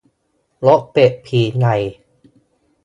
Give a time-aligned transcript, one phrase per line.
[0.65, 1.75] นกเป็ดผีใหญ่